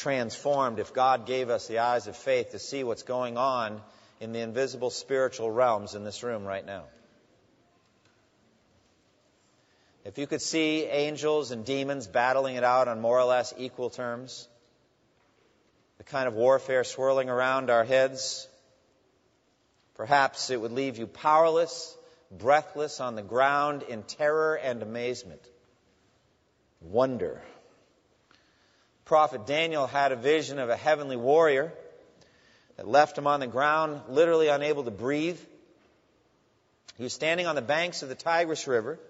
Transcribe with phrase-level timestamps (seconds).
[0.00, 3.82] transformed if God gave us the eyes of faith to see what's going on
[4.18, 6.84] in the invisible spiritual realms in this room right now.
[10.04, 13.90] If you could see angels and demons battling it out on more or less equal
[13.90, 14.48] terms,
[15.98, 18.48] the kind of warfare swirling around our heads,
[19.96, 21.94] perhaps it would leave you powerless,
[22.30, 25.42] breathless on the ground in terror and amazement.
[26.80, 27.42] Wonder
[29.10, 31.72] prophet Daniel had a vision of a heavenly warrior
[32.76, 35.40] that left him on the ground, literally unable to breathe.
[36.96, 39.00] He was standing on the banks of the Tigris River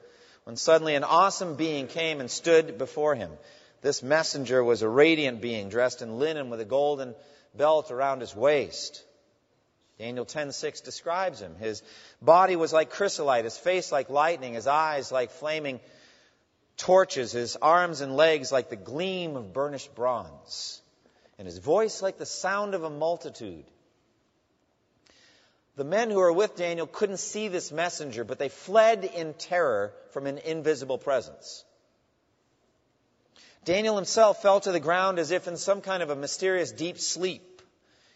[0.45, 3.31] when suddenly an awesome being came and stood before him.
[3.83, 7.15] This messenger was a radiant being dressed in linen with a golden
[7.55, 9.05] belt around his waist.
[9.99, 11.57] Daniel 10:6 describes him.
[11.57, 11.83] His
[12.23, 15.79] body was like chrysolite, his face like lightning, his eyes like flaming
[16.81, 20.81] torches, his arms and legs like the gleam of burnished bronze,
[21.39, 23.65] and his voice like the sound of a multitude.
[25.77, 29.93] The men who were with Daniel couldn't see this messenger, but they fled in terror
[30.11, 31.65] from an invisible presence.
[33.65, 36.99] Daniel himself fell to the ground as if in some kind of a mysterious deep
[36.99, 37.63] sleep.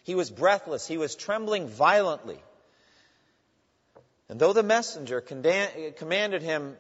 [0.05, 0.87] He was breathless.
[0.87, 2.39] He was trembling violently.
[4.29, 6.77] And though the messenger commanded him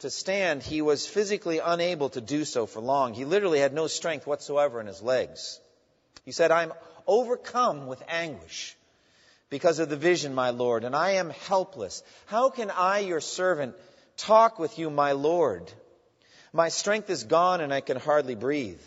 [0.00, 3.14] to stand, he was physically unable to do so for long.
[3.14, 5.60] He literally had no strength whatsoever in his legs.
[6.24, 6.72] He said, I'm
[7.06, 8.76] overcome with anguish
[9.50, 12.02] because of the vision, my Lord, and I am helpless.
[12.26, 13.74] How can I, your servant,
[14.16, 15.72] talk with you, my Lord?
[16.52, 18.80] My strength is gone and I can hardly breathe.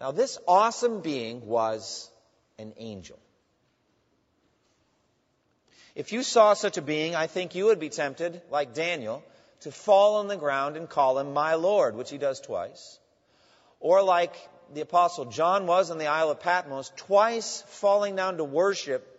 [0.00, 2.10] Now, this awesome being was
[2.58, 3.18] an angel.
[5.94, 9.24] If you saw such a being, I think you would be tempted, like Daniel,
[9.60, 12.98] to fall on the ground and call him my Lord, which he does twice.
[13.80, 14.34] Or like
[14.74, 19.12] the apostle John was on the Isle of Patmos, twice falling down to worship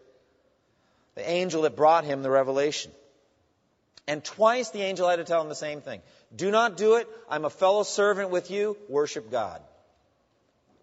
[1.15, 2.91] the angel that brought him the revelation.
[4.07, 6.01] And twice the angel had to tell him the same thing.
[6.35, 7.07] Do not do it.
[7.29, 8.77] I'm a fellow servant with you.
[8.87, 9.61] Worship God.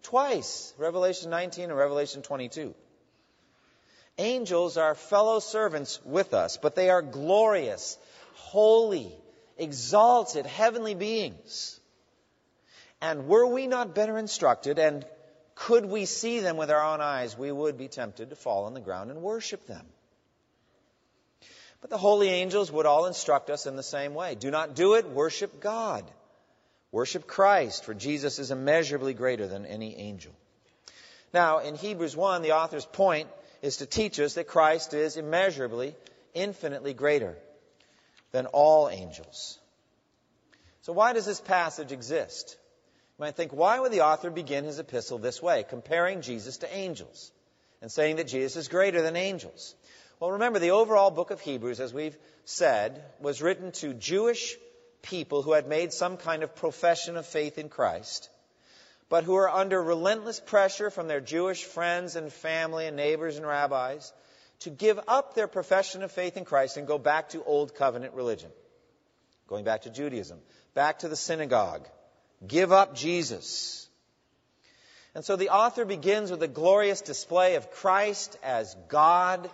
[0.03, 0.73] Twice.
[0.77, 2.75] Revelation 19 and Revelation 22.
[4.17, 7.97] Angels are fellow servants with us, but they are glorious,
[8.35, 9.11] holy,
[9.57, 11.79] exalted heavenly beings.
[13.01, 15.05] And were we not better instructed, and
[15.53, 18.73] could we see them with our own eyes, we would be tempted to fall on
[18.73, 19.85] the ground and worship them.
[21.81, 24.35] But the holy angels would all instruct us in the same way.
[24.35, 26.09] Do not do it, worship God.
[26.91, 30.33] Worship Christ, for Jesus is immeasurably greater than any angel.
[31.33, 33.29] Now, in Hebrews 1, the author's point
[33.61, 35.95] is to teach us that Christ is immeasurably,
[36.33, 37.37] infinitely greater
[38.35, 39.57] than all angels.
[40.81, 42.57] So, why does this passage exist?
[43.17, 46.75] You might think, why would the author begin his epistle this way, comparing Jesus to
[46.75, 47.31] angels
[47.81, 49.73] and saying that Jesus is greater than angels?
[50.19, 54.57] Well, remember, the overall book of Hebrews, as we've said, was written to Jewish
[55.01, 58.29] people who had made some kind of profession of faith in Christ,
[59.07, 63.47] but who are under relentless pressure from their Jewish friends and family and neighbors and
[63.47, 64.11] rabbis
[64.59, 68.13] to give up their profession of faith in Christ and go back to old covenant
[68.13, 68.49] religion,
[69.47, 70.39] going back to Judaism,
[70.73, 71.87] back to the synagogue,
[72.45, 73.87] give up Jesus.
[75.13, 79.49] And so the author begins with a glorious display of Christ as God,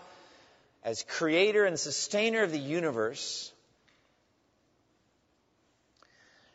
[0.84, 3.52] as creator and sustainer of the universe.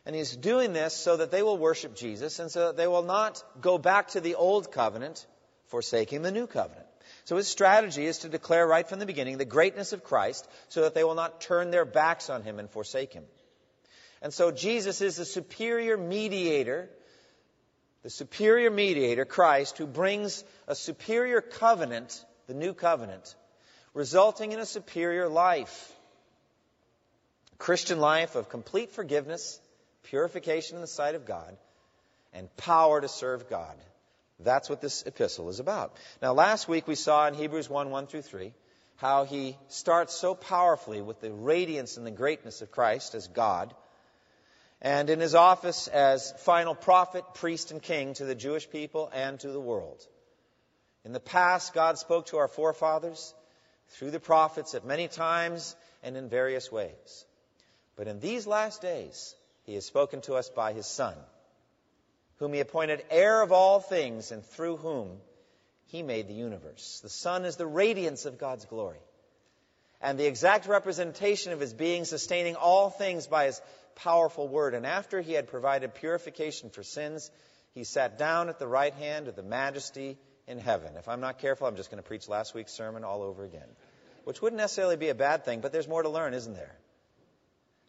[0.05, 3.03] And he's doing this so that they will worship Jesus and so that they will
[3.03, 5.27] not go back to the old covenant,
[5.67, 6.86] forsaking the new covenant.
[7.27, 10.83] So his strategy is to declare right from the beginning the greatness of Christ so
[10.83, 13.25] that they will not turn their backs on him and forsake him.
[14.23, 16.89] And so Jesus is the superior mediator,
[18.05, 23.35] the superior mediator, Christ, who brings a superior covenant, the new covenant,
[23.93, 25.93] resulting in a superior life.
[27.55, 29.61] A Christian life of complete forgiveness,
[30.05, 31.57] purification in the sight of God,
[32.33, 33.77] and power to serve God.
[34.41, 35.97] That's what this epistle is about.
[36.21, 38.53] Now, last week we saw in Hebrews 1 1 through 3
[38.97, 43.75] how he starts so powerfully with the radiance and the greatness of Christ as God,
[44.81, 49.39] and in his office as final prophet, priest, and king to the Jewish people and
[49.41, 50.07] to the world.
[51.05, 53.35] In the past, God spoke to our forefathers
[53.91, 57.25] through the prophets at many times and in various ways.
[57.97, 59.35] But in these last days,
[59.65, 61.15] He has spoken to us by His Son,
[62.39, 65.19] whom He appointed heir of all things and through whom
[65.87, 67.01] He made the universe.
[67.03, 69.01] The Son is the radiance of God's glory
[70.01, 73.61] and the exact representation of His being, sustaining all things by His
[73.97, 74.75] powerful word.
[74.75, 77.31] And after He had provided purification for sins,
[77.75, 80.97] He sat down at the right hand of the majesty in heaven.
[80.97, 83.69] If I'm not careful, I'm just going to preach last week's sermon all over again,
[84.25, 86.77] which wouldn't necessarily be a bad thing, but there's more to learn, isn't there?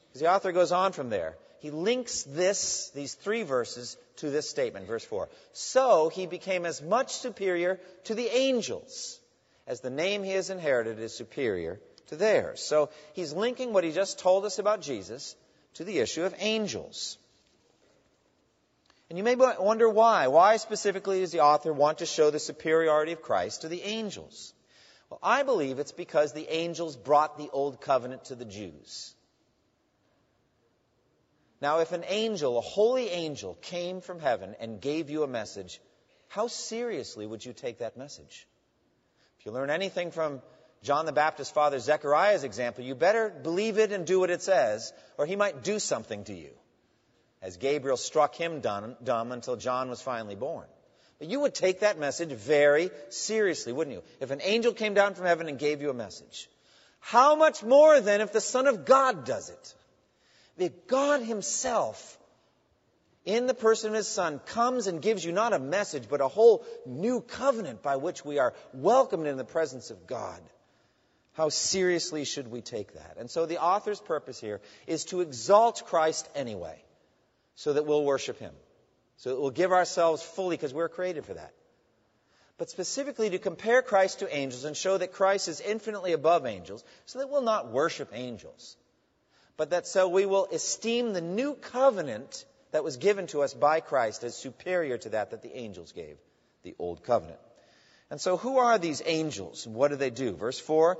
[0.08, 1.36] Because the author goes on from there.
[1.60, 5.28] He links this, these three verses to this statement, verse 4.
[5.54, 9.20] So he became as much superior to the angels
[9.66, 12.62] as the name he has inherited is superior to theirs.
[12.62, 15.36] So he's linking what he just told us about Jesus
[15.76, 17.18] to the issue of angels.
[19.10, 20.28] And you may wonder why.
[20.28, 24.54] Why specifically does the author want to show the superiority of Christ to the angels?
[25.10, 29.14] Well, I believe it's because the angels brought the old covenant to the Jews.
[31.62, 35.82] Now, if an angel, a holy angel, came from heaven and gave you a message,
[36.28, 38.48] how seriously would you take that message?
[39.40, 40.42] If you learn anything from
[40.84, 44.94] John the Baptist's father Zechariah's example, you better believe it and do what it says,
[45.18, 46.52] or he might do something to you
[47.42, 50.66] as Gabriel struck him dumb, until John was finally born.
[51.20, 54.04] But you would take that message very seriously, wouldn't you?
[54.20, 56.50] If an angel came down from heaven and gave you a message.
[57.00, 59.76] How much more then if the Son of God does it?
[60.58, 62.18] If God Himself,
[63.26, 66.28] in the person of His Son, comes and gives you not a message, but a
[66.28, 70.42] whole new covenant by which we are welcomed in the presence of God.
[71.34, 73.18] How seriously should we take that?
[73.20, 76.82] And so the author's purpose here is to exalt Christ anyway
[77.54, 78.54] so that we'll worship Him.
[79.18, 81.54] So that we'll give ourselves fully because we're created for that.
[82.58, 86.84] But specifically to compare Christ to angels and show that Christ is infinitely above angels
[87.06, 88.76] so that we'll not worship angels.
[89.58, 93.80] But that so we will esteem the new covenant that was given to us by
[93.80, 96.18] Christ as superior to that that the angels gave,
[96.64, 97.40] the old covenant.
[98.10, 99.68] And so who are these angels?
[99.68, 100.34] What do they do?
[100.34, 100.98] Verse 4,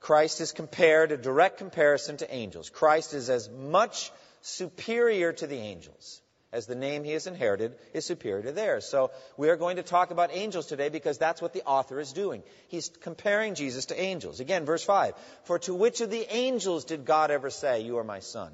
[0.00, 2.70] Christ is compared, a direct comparison to angels.
[2.70, 6.20] Christ is as much superior to the angels,
[6.52, 8.86] as the name he has inherited is superior to theirs.
[8.86, 12.12] So we are going to talk about angels today because that's what the author is
[12.12, 12.42] doing.
[12.68, 14.40] He's comparing Jesus to angels.
[14.40, 15.14] Again, verse 5.
[15.44, 18.52] For to which of the angels did God ever say, You are my son?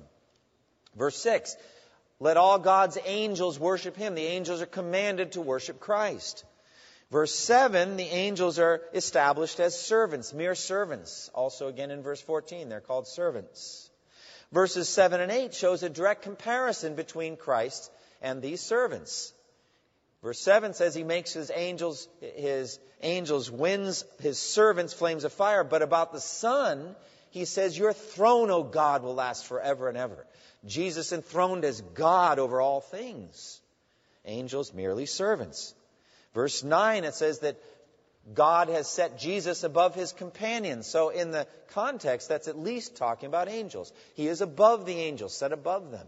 [0.97, 1.57] Verse 6.
[2.19, 4.15] Let all God's angels worship him.
[4.15, 6.45] The angels are commanded to worship Christ.
[7.13, 11.31] Verse 7, the angels are established as servants, mere servants.
[11.35, 13.91] Also, again in verse 14, they're called servants.
[14.53, 17.91] Verses 7 and 8 shows a direct comparison between Christ
[18.21, 19.33] and these servants.
[20.23, 25.65] Verse 7 says he makes his angels, his angels winds, his servants flames of fire.
[25.65, 26.95] But about the Son,
[27.31, 30.27] he says, Your throne, O God, will last forever and ever.
[30.67, 33.61] Jesus enthroned as God over all things.
[34.25, 35.75] Angels merely servants.
[36.35, 37.57] Verse 9, it says that
[38.35, 40.87] God has set Jesus above his companions.
[40.87, 43.93] So, in the context, that's at least talking about angels.
[44.15, 46.07] He is above the angels, set above them.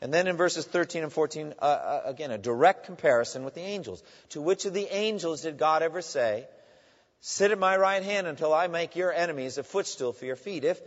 [0.00, 3.62] And then in verses 13 and 14, uh, uh, again, a direct comparison with the
[3.62, 4.02] angels.
[4.30, 6.46] To which of the angels did God ever say,
[7.20, 10.64] Sit at my right hand until I make your enemies a footstool for your feet?
[10.64, 10.80] If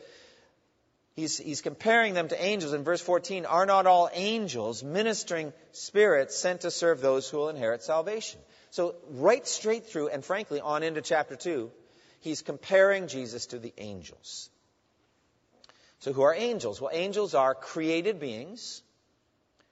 [1.15, 6.37] he's, he's comparing them to angels in verse 14, are not all angels ministering spirits
[6.37, 8.39] sent to serve those who will inherit salvation?
[8.71, 11.69] So, right straight through, and frankly, on into chapter 2,
[12.21, 14.49] he's comparing Jesus to the angels.
[15.99, 16.79] So, who are angels?
[16.79, 18.81] Well, angels are created beings.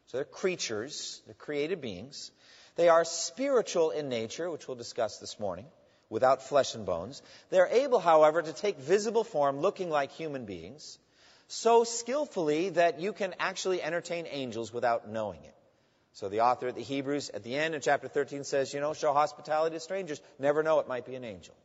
[0.08, 2.32] So, they're creatures, they're created beings.
[2.76, 5.66] They are spiritual in nature, which we'll discuss this morning,
[6.10, 7.22] without flesh and bones.
[7.50, 11.00] They're able, however, to take visible form looking like human beings
[11.48, 15.56] so skillfully that you can actually entertain angels without knowing it.
[16.14, 18.94] So the author of the Hebrews at the end in chapter 13 says, you know,
[18.94, 20.22] show hospitality to strangers.
[20.38, 21.56] Never know it might be an angel.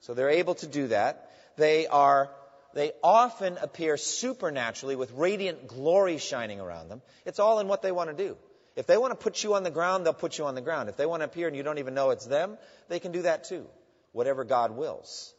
[0.00, 1.30] So they're able to do that.
[1.56, 2.30] They are,
[2.74, 7.02] they often appear supernaturally with radiant glory shining around them.
[7.24, 8.36] It's all in what they want to do.
[8.76, 10.88] If they want to put you on the ground, they'll put you on the ground.
[10.88, 12.56] If they want to appear and you don't even know it's them,
[12.88, 13.66] they can do that too.
[14.12, 15.34] Whatever God wills.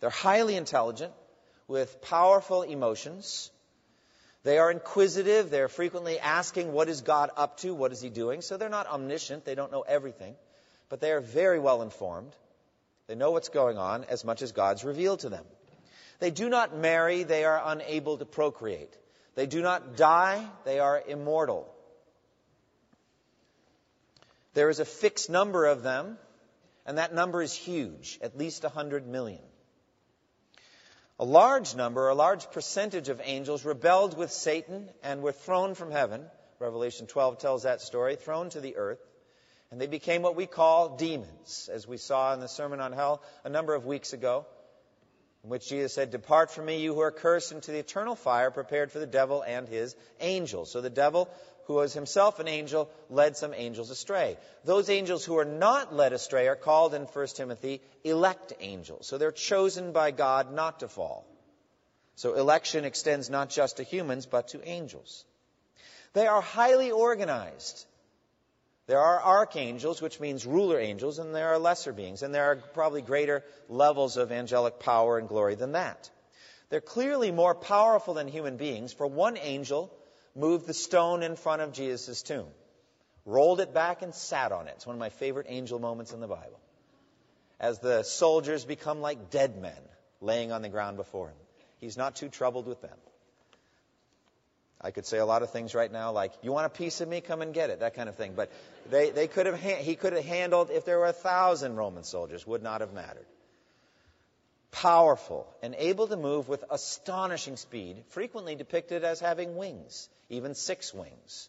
[0.00, 1.12] They're highly intelligent
[1.66, 3.50] with powerful emotions.
[4.44, 5.50] They are inquisitive.
[5.50, 7.74] They're frequently asking, what is God up to?
[7.74, 8.42] What is he doing?
[8.42, 9.44] So they're not omniscient.
[9.44, 10.36] They don't know everything.
[10.90, 12.32] But they are very well informed.
[13.06, 15.44] They know what's going on as much as God's revealed to them.
[16.20, 17.22] They do not marry.
[17.22, 18.94] They are unable to procreate.
[19.34, 20.46] They do not die.
[20.64, 21.66] They are immortal.
[24.52, 26.16] There is a fixed number of them,
[26.86, 29.42] and that number is huge, at least 100 million.
[31.18, 35.92] A large number, a large percentage of angels rebelled with Satan and were thrown from
[35.92, 36.24] heaven.
[36.58, 39.00] Revelation 12 tells that story, thrown to the earth.
[39.70, 43.22] And they became what we call demons, as we saw in the Sermon on Hell
[43.44, 44.46] a number of weeks ago,
[45.44, 48.50] in which Jesus said, Depart from me, you who are cursed, into the eternal fire
[48.50, 50.70] prepared for the devil and his angels.
[50.72, 51.28] So the devil
[51.66, 54.36] who was himself an angel, led some angels astray.
[54.64, 59.06] Those angels who are not led astray are called in 1 Timothy elect angels.
[59.06, 61.26] So they're chosen by God not to fall.
[62.16, 65.24] So election extends not just to humans, but to angels.
[66.12, 67.86] They are highly organized.
[68.86, 72.56] There are archangels, which means ruler angels, and there are lesser beings, and there are
[72.56, 76.10] probably greater levels of angelic power and glory than that.
[76.68, 79.90] They're clearly more powerful than human beings, for one angel
[80.34, 82.48] moved the stone in front of Jesus' tomb,
[83.24, 84.74] rolled it back, and sat on it.
[84.76, 86.60] It's one of my favorite angel moments in the Bible.
[87.60, 89.78] As the soldiers become like dead men
[90.20, 91.36] laying on the ground before him,
[91.80, 92.96] he's not too troubled with them.
[94.80, 97.08] I could say a lot of things right now, like, you want a piece of
[97.08, 97.22] me?
[97.22, 98.34] Come and get it, that kind of thing.
[98.36, 98.52] But
[98.90, 102.46] they, they could have, he could have handled, if there were a thousand Roman soldiers,
[102.46, 103.24] would not have mattered
[104.74, 110.92] powerful, and able to move with astonishing speed, frequently depicted as having wings, even six
[110.92, 111.48] wings.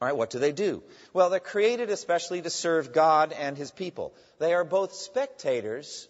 [0.00, 0.82] All right, what do they do?
[1.12, 4.12] Well, they're created especially to serve God and his people.
[4.40, 6.08] They are both spectators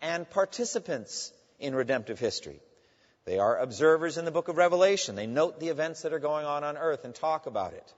[0.00, 2.60] and participants in redemptive history.
[3.24, 5.16] They are observers in the book of Revelation.
[5.16, 7.94] They note the events that are going on on earth and talk about it.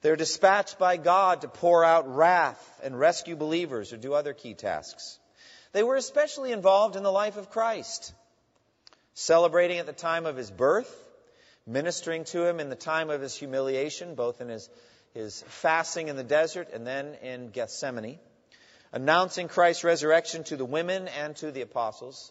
[0.00, 4.54] They're dispatched by God to pour out wrath and rescue believers or do other key
[4.54, 5.18] tasks.
[5.74, 8.14] They were especially involved in the life of Christ,
[9.14, 10.88] celebrating at the time of his birth,
[11.66, 14.70] ministering to him in the time of his humiliation, both in his,
[15.14, 18.20] his fasting in the desert and then in Gethsemane,
[18.92, 22.30] announcing Christ's resurrection to the women and to the apostles,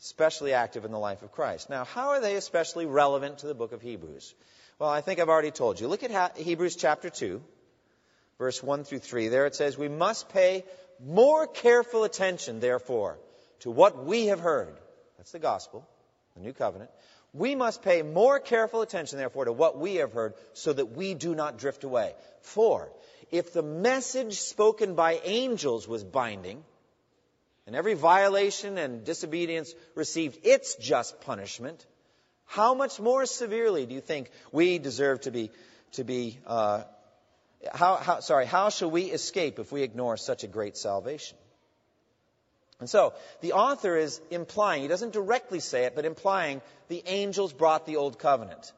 [0.00, 1.68] especially active in the life of Christ.
[1.68, 4.36] Now, how are they especially relevant to the book of Hebrews?
[4.78, 5.88] Well, I think I've already told you.
[5.88, 7.42] Look at Hebrews chapter 2,
[8.42, 9.28] verse 1 through 3.
[9.28, 10.64] There it says, We must pay
[10.98, 13.20] more careful attention, therefore,
[13.60, 14.74] to what we have heard.
[15.16, 15.86] That's the gospel,
[16.34, 16.90] the new covenant.
[17.32, 21.14] We must pay more careful attention, therefore, to what we have heard so that we
[21.14, 22.14] do not drift away.
[22.40, 22.90] For
[23.30, 26.64] if the message spoken by angels was binding,
[27.68, 31.86] and every violation and disobedience received its just punishment,
[32.44, 35.52] how much more severely do you think we deserve to be,
[35.92, 36.82] to be uh,
[37.72, 41.36] how, how, sorry, how shall we escape if we ignore such a great salvation?
[42.80, 47.52] And so, the author is implying, he doesn't directly say it, but implying the angels
[47.52, 48.72] brought the old covenant.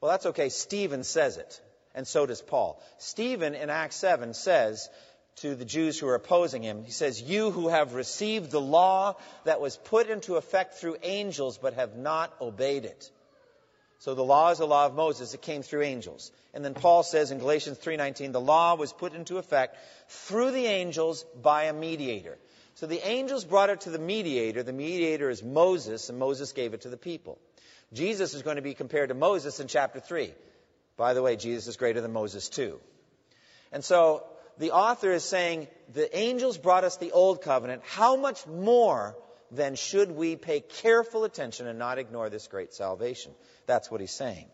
[0.00, 0.48] Well, that's okay.
[0.48, 1.60] Stephen says it,
[1.94, 2.82] and so does Paul.
[2.98, 4.88] Stephen in Acts 7 says
[5.36, 9.16] to the Jews who are opposing him, he says, You who have received the law
[9.44, 13.10] that was put into effect through angels but have not obeyed it.
[14.04, 15.32] So the law is the law of Moses.
[15.32, 16.30] It came through angels.
[16.52, 20.66] And then Paul says in Galatians 3:19, the law was put into effect through the
[20.66, 22.36] angels by a mediator.
[22.74, 24.62] So the angels brought it to the mediator.
[24.62, 27.38] The mediator is Moses, and Moses gave it to the people.
[27.94, 30.34] Jesus is going to be compared to Moses in chapter 3.
[30.98, 32.80] By the way, Jesus is greater than Moses too.
[33.72, 34.22] And so
[34.58, 37.80] the author is saying the angels brought us the old covenant.
[37.86, 39.16] How much more
[39.56, 43.32] then should we pay careful attention and not ignore this great salvation?
[43.66, 44.46] That's what he's saying.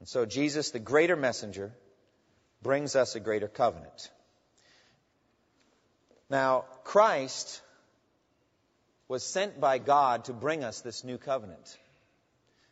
[0.00, 1.72] And so Jesus, the greater messenger,
[2.62, 4.10] brings us a greater covenant.
[6.28, 7.60] Now, Christ
[9.06, 11.78] was sent by God to bring us this new covenant.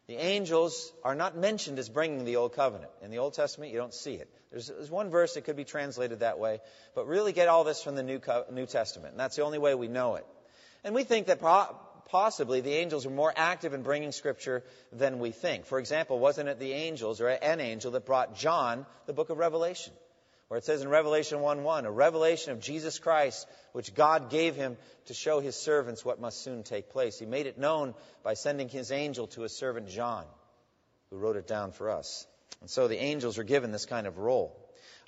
[0.07, 2.91] The angels are not mentioned as bringing the old covenant.
[3.03, 4.29] In the Old Testament, you don't see it.
[4.51, 6.61] There's, there's one verse that could be translated that way,
[6.95, 9.75] but really get all this from the New, New Testament, and that's the only way
[9.75, 10.27] we know it.
[10.83, 11.41] And we think that
[12.07, 15.67] possibly the angels are more active in bringing Scripture than we think.
[15.67, 19.39] For example, wasn't it the angels or an angel that brought John the book of
[19.39, 19.93] Revelation?
[20.49, 24.77] Where it says in Revelation 1:1, a revelation of Jesus Christ, which God gave him
[25.07, 27.21] to show his servants what must soon take place.
[27.21, 30.25] He made it known by sending his angel to his servant John,
[31.09, 32.27] who wrote it down for us.
[32.61, 34.57] And so the angels are given this kind of role.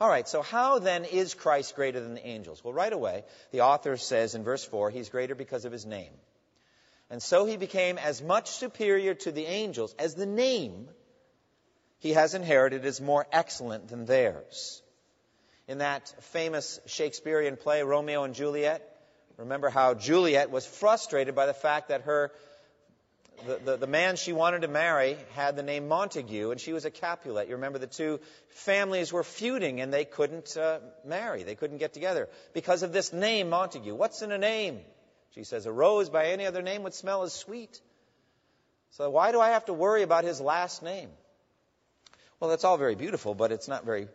[0.01, 2.65] All right, so how then is Christ greater than the angels?
[2.65, 6.13] Well, right away, the author says in verse 4, he's greater because of his name.
[7.11, 10.89] And so he became as much superior to the angels as the name
[11.99, 14.83] he has inherited is more excellent than theirs.
[15.69, 18.83] In that famous Shakespearean play, Romeo and Juliet,
[19.37, 22.33] remember how Juliet was frustrated by the fact that her
[23.47, 26.85] the, the, the, man she wanted to marry had the name Montague, and she was
[26.85, 27.49] a Capulet.
[27.49, 31.43] You remember the two families were feuding, and they couldn't uh, marry.
[31.43, 33.95] They couldn't get together because of this name, Montague.
[33.95, 34.81] What's in a name?
[35.35, 37.81] She says, A rose by any other name would smell as sweet.
[38.91, 41.11] So why do I have to worry about his last name?
[42.39, 44.09] Well, that's all very beautiful, but it's not very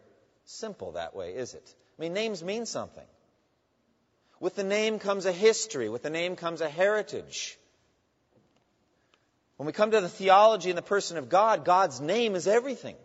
[0.46, 1.76] simple that way, is it?
[1.98, 3.06] I mean, names mean something.
[4.40, 7.58] With the name comes a history, with the name comes a heritage.
[9.58, 12.96] When we come to the theology and the person of God, God's name is everything.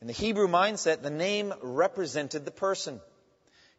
[0.00, 3.00] In the Hebrew mindset, the name represented the person,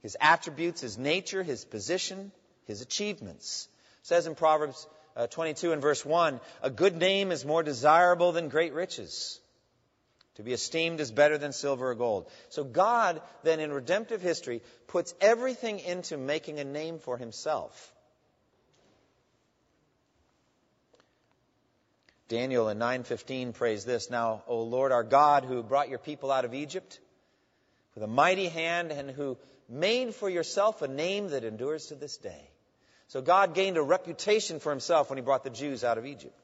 [0.01, 2.31] his attributes, his nature, his position,
[2.65, 3.67] his achievements.
[4.01, 8.31] It says in Proverbs uh, 22 and verse 1, a good name is more desirable
[8.31, 9.39] than great riches.
[10.35, 12.29] To be esteemed is better than silver or gold.
[12.49, 17.93] So God, then in redemptive history, puts everything into making a name for himself.
[22.31, 26.45] Daniel in 9:15 prays this, "Now, O Lord our God, who brought your people out
[26.45, 26.97] of Egypt
[27.93, 32.15] with a mighty hand and who made for yourself a name that endures to this
[32.15, 32.49] day."
[33.09, 36.39] So God gained a reputation for himself when he brought the Jews out of Egypt.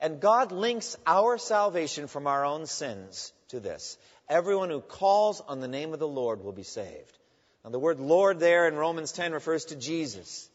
[0.00, 3.98] And God links our salvation from our own sins to this.
[4.28, 7.18] Everyone who calls on the name of the Lord will be saved.
[7.64, 10.48] Now, the word Lord there in Romans 10 refers to Jesus.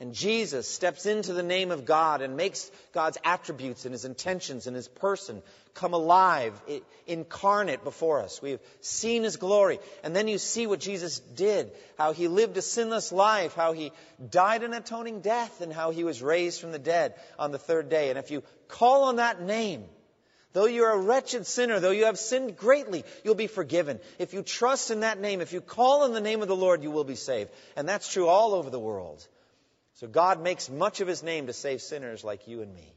[0.00, 4.66] And Jesus steps into the name of God and makes God's attributes and his intentions
[4.66, 5.42] and his person
[5.74, 6.58] come alive,
[7.06, 8.40] incarnate before us.
[8.40, 9.78] We've seen his glory.
[10.02, 13.92] And then you see what Jesus did, how he lived a sinless life, how he
[14.30, 17.90] died an atoning death, and how he was raised from the dead on the third
[17.90, 18.08] day.
[18.08, 19.84] And if you call on that name,
[20.52, 24.00] Though you're a wretched sinner, though you have sinned greatly, you'll be forgiven.
[24.18, 26.82] If you trust in that name, if you call on the name of the Lord,
[26.82, 27.50] you will be saved.
[27.76, 29.24] And that's true all over the world.
[29.94, 32.94] So God makes much of his name to save sinners like you and me.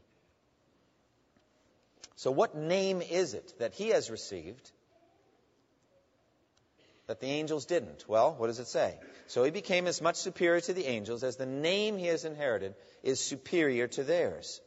[2.16, 4.70] So, what name is it that he has received
[7.06, 8.04] that the angels didn't?
[8.08, 8.98] Well, what does it say?
[9.26, 12.74] So he became as much superior to the angels as the name he has inherited
[13.02, 14.60] is superior to theirs.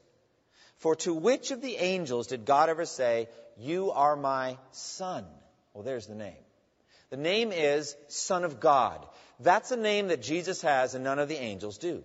[0.77, 5.25] For to which of the angels did God ever say, You are my son?
[5.73, 6.35] Well, there's the name.
[7.09, 9.05] The name is Son of God.
[9.39, 12.03] That's a name that Jesus has and none of the angels do.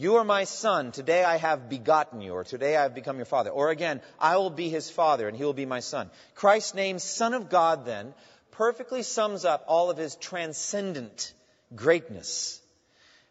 [0.00, 0.92] You are my son.
[0.92, 3.50] Today I have begotten you, or today I have become your father.
[3.50, 6.08] Or again, I will be his father, and he will be my son.
[6.36, 8.14] Christ's name, Son of God, then,
[8.52, 11.34] perfectly sums up all of his transcendent
[11.74, 12.60] greatness.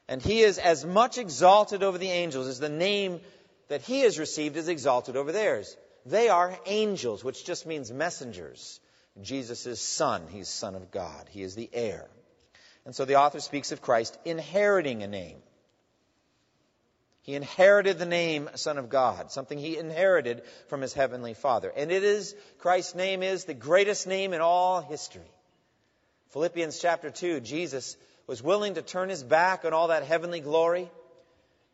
[0.10, 3.22] And he is as much exalted over the angels as the name
[3.70, 5.78] that he has received is exalted over theirs.
[6.06, 8.82] They are angels, which just means messengers.
[9.22, 10.24] Jesus is son.
[10.30, 11.30] He's son of God.
[11.30, 12.10] He is the heir.
[12.86, 15.38] And so the author speaks of Christ inheriting a name.
[17.28, 21.70] He inherited the name Son of God, something he inherited from his heavenly Father.
[21.76, 25.30] And it is, Christ's name is the greatest name in all history.
[26.30, 30.90] Philippians chapter 2, Jesus was willing to turn his back on all that heavenly glory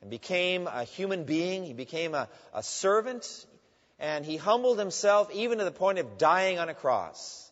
[0.01, 1.63] and became a human being.
[1.63, 3.45] He became a, a servant
[3.99, 7.51] and he humbled himself even to the point of dying on a cross.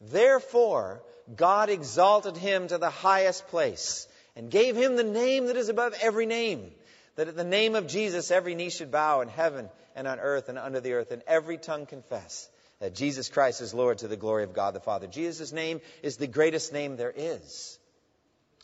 [0.00, 1.02] Therefore,
[1.34, 5.92] God exalted him to the highest place and gave him the name that is above
[6.00, 6.70] every name
[7.16, 10.48] that at the name of Jesus every knee should bow in heaven and on earth
[10.48, 12.48] and under the earth, and every tongue confess
[12.80, 15.06] that Jesus Christ is Lord to the glory of God the Father.
[15.06, 17.78] Jesus' name is the greatest name there is.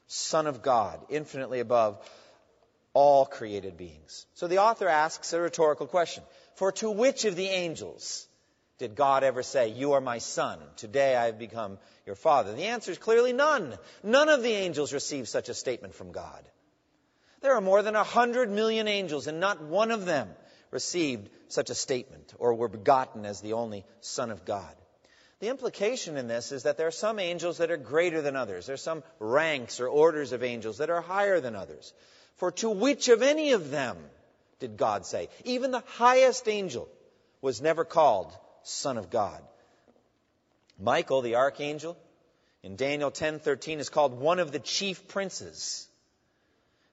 [0.06, 1.98] Son of God, infinitely above
[2.92, 4.26] all created beings.
[4.34, 6.22] So the author asks a rhetorical question.
[6.56, 8.28] For to which of the angels
[8.76, 12.52] did God ever say, You are my son, today I have become your father?
[12.52, 13.78] The answer is clearly none.
[14.02, 16.44] None of the angels received such a statement from God.
[17.42, 20.28] There are more than a hundred million angels, and not one of them
[20.70, 24.74] received such a statement or were begotten as the only Son of God.
[25.40, 28.66] The implication in this is that there are some angels that are greater than others.
[28.66, 31.92] There are some ranks or orders of angels that are higher than others.
[32.36, 33.98] For to which of any of them
[34.60, 35.28] did God say?
[35.44, 36.88] Even the highest angel
[37.40, 39.42] was never called Son of God.
[40.78, 41.96] Michael, the archangel,
[42.62, 45.88] in Daniel 10:13 is called one of the chief princes.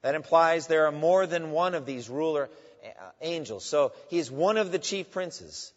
[0.01, 2.49] That implies there are more than one of these ruler
[2.83, 3.65] uh, angels.
[3.65, 5.73] So he is one of the chief princes.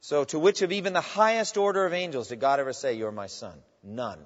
[0.00, 3.12] So to which of even the highest order of angels did God ever say, You're
[3.12, 3.58] my son?
[3.82, 4.20] None.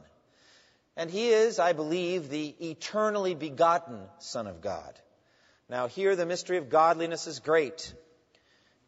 [0.97, 4.99] And he is, I believe, the eternally begotten Son of God.
[5.69, 7.95] Now, here the mystery of godliness is great.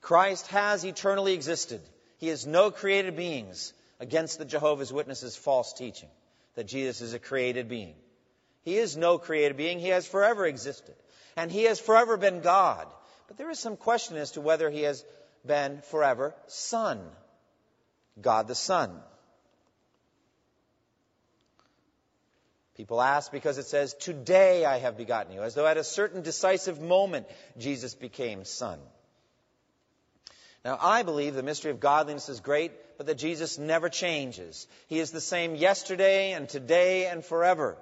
[0.00, 1.80] Christ has eternally existed.
[2.18, 6.08] He is no created beings against the Jehovah's Witnesses' false teaching
[6.54, 7.94] that Jesus is a created being.
[8.62, 9.78] He is no created being.
[9.78, 10.94] He has forever existed.
[11.36, 12.86] And he has forever been God.
[13.28, 15.04] But there is some question as to whether he has
[15.46, 17.00] been forever Son.
[18.20, 18.92] God the Son.
[22.76, 26.22] People ask because it says, Today I have begotten you, as though at a certain
[26.22, 27.26] decisive moment
[27.58, 28.78] Jesus became Son.
[30.64, 34.68] Now, I believe the mystery of godliness is great, but that Jesus never changes.
[34.86, 37.76] He is the same yesterday and today and forever.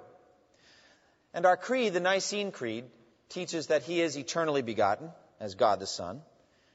[1.33, 2.85] And our creed, the Nicene Creed,
[3.29, 6.17] teaches that He is eternally begotten as God the Son.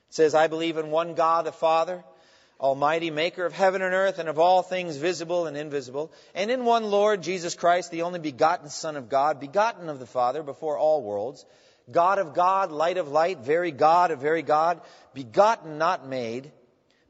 [0.09, 2.05] It says, I believe in one God the Father,
[2.59, 6.65] Almighty, maker of heaven and earth and of all things visible and invisible, and in
[6.65, 10.79] one Lord Jesus Christ, the only begotten Son of God, begotten of the Father before
[10.79, 11.45] all worlds
[11.91, 14.81] God of God, light of light, very God of very God,
[15.15, 16.51] begotten, not made,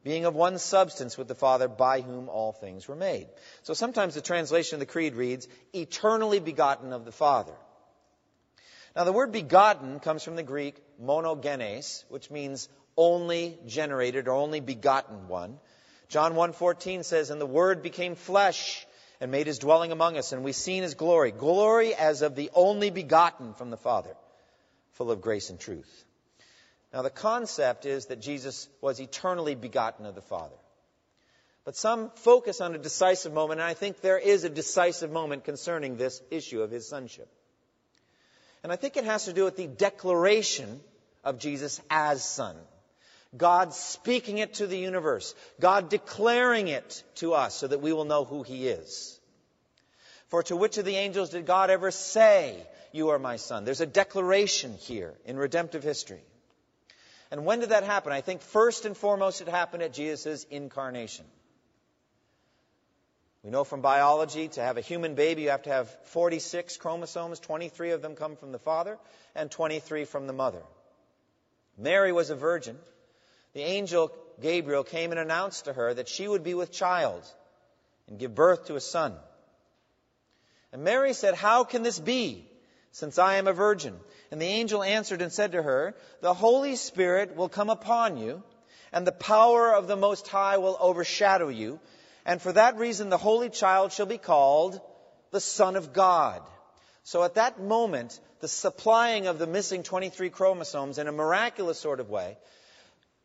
[0.06, 3.26] being of one substance with the Father, by whom all things were made.
[3.64, 7.54] So sometimes the translation of the Creed reads, eternally begotten of the Father.
[8.94, 14.60] Now the word begotten comes from the Greek monogenes, which means only generated or only
[14.60, 15.58] begotten one.
[16.08, 18.86] John 1:14 says, "And the word became flesh
[19.20, 22.50] and made his dwelling among us, and we seen his glory, glory as of the
[22.54, 24.14] only begotten from the Father."
[24.96, 26.05] full of grace and truth.
[26.92, 30.54] Now, the concept is that Jesus was eternally begotten of the Father.
[31.64, 35.44] But some focus on a decisive moment, and I think there is a decisive moment
[35.44, 37.28] concerning this issue of his sonship.
[38.62, 40.80] And I think it has to do with the declaration
[41.24, 42.56] of Jesus as Son.
[43.36, 45.34] God speaking it to the universe.
[45.60, 49.18] God declaring it to us so that we will know who He is.
[50.28, 52.56] For to which of the angels did God ever say,
[52.92, 53.64] you are my son.
[53.64, 56.22] There's a declaration here in redemptive history.
[57.30, 58.12] And when did that happen?
[58.12, 61.24] I think first and foremost it happened at Jesus' incarnation.
[63.42, 67.38] We know from biology to have a human baby, you have to have 46 chromosomes.
[67.40, 68.98] 23 of them come from the father,
[69.34, 70.62] and 23 from the mother.
[71.78, 72.76] Mary was a virgin.
[73.54, 77.22] The angel Gabriel came and announced to her that she would be with child
[78.08, 79.14] and give birth to a son.
[80.72, 82.48] And Mary said, How can this be?
[82.96, 83.94] since I am a virgin.
[84.30, 88.42] And the angel answered and said to her, The Holy Spirit will come upon you,
[88.92, 91.80] and the power of the Most High will overshadow you.
[92.24, 94.80] And for that reason, the Holy Child shall be called
[95.30, 96.42] the Son of God.
[97.04, 102.00] So at that moment, the supplying of the missing 23 chromosomes in a miraculous sort
[102.00, 102.36] of way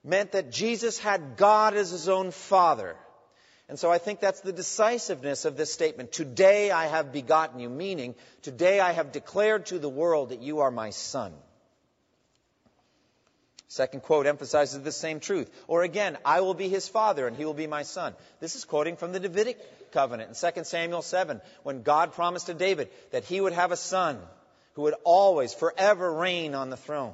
[0.03, 2.95] meant that Jesus had God as his own Father.
[3.71, 6.11] And so I think that's the decisiveness of this statement.
[6.11, 10.59] Today I have begotten you, meaning, today I have declared to the world that you
[10.59, 11.31] are my son.
[13.69, 15.49] Second quote emphasizes the same truth.
[15.69, 18.13] Or again, I will be his father and he will be my son.
[18.41, 19.57] This is quoting from the Davidic
[19.93, 23.77] covenant in 2 Samuel 7, when God promised to David that he would have a
[23.77, 24.19] son
[24.73, 27.13] who would always, forever reign on the throne.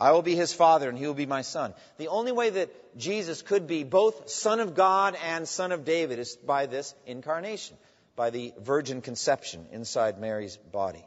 [0.00, 1.74] I will be his father and he will be my son.
[1.98, 6.20] The only way that Jesus could be both son of God and son of David
[6.20, 7.76] is by this incarnation,
[8.14, 11.04] by the virgin conception inside Mary's body.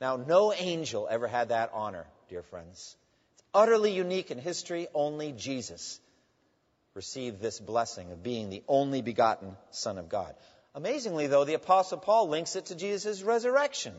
[0.00, 2.96] Now, no angel ever had that honor, dear friends.
[3.34, 4.86] It's utterly unique in history.
[4.94, 6.00] Only Jesus
[6.94, 10.34] received this blessing of being the only begotten Son of God.
[10.74, 13.94] Amazingly, though, the Apostle Paul links it to Jesus' resurrection.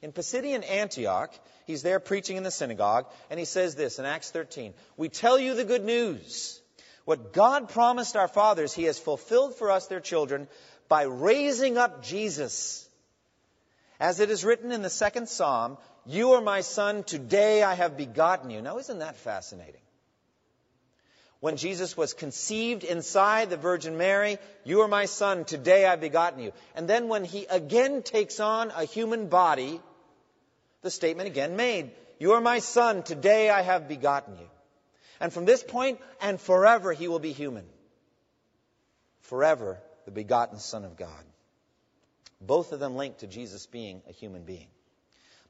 [0.00, 1.32] In Pisidian Antioch,
[1.66, 5.38] he's there preaching in the synagogue, and he says this in Acts 13 We tell
[5.38, 6.60] you the good news.
[7.04, 10.46] What God promised our fathers, he has fulfilled for us, their children,
[10.88, 12.88] by raising up Jesus.
[13.98, 17.96] As it is written in the second psalm, You are my son, today I have
[17.96, 18.62] begotten you.
[18.62, 19.80] Now, isn't that fascinating?
[21.40, 26.42] when Jesus was conceived inside the Virgin Mary, You are my son, today I've begotten
[26.42, 26.52] you.
[26.74, 29.80] And then when he again takes on a human body,
[30.82, 34.48] the statement again made, You are my son, today I have begotten you.
[35.20, 37.66] And from this point and forever he will be human.
[39.22, 41.24] Forever the begotten Son of God.
[42.40, 44.68] Both of them linked to Jesus being a human being.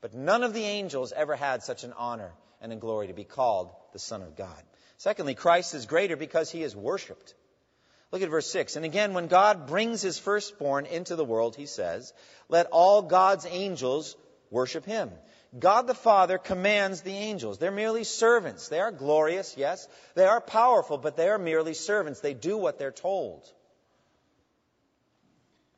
[0.01, 3.25] But none of the angels ever had such an honor and a glory to be
[3.25, 4.63] called the Son of God.
[4.97, 7.35] Secondly, Christ is greater because he is worshiped.
[8.11, 8.77] Look at verse 6.
[8.77, 12.13] And again, when God brings his firstborn into the world, he says,
[12.49, 14.17] Let all God's angels
[14.51, 15.11] worship him.
[15.59, 17.59] God the Father commands the angels.
[17.59, 18.69] They're merely servants.
[18.69, 19.89] They are glorious, yes.
[20.15, 22.21] They are powerful, but they are merely servants.
[22.21, 23.51] They do what they're told.